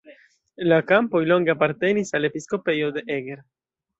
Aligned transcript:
La 0.71 0.79
kampoj 0.91 1.21
longe 1.33 1.51
apartenis 1.55 2.11
al 2.19 2.27
episkopejo 2.31 2.91
de 2.97 3.07
Eger. 3.19 3.41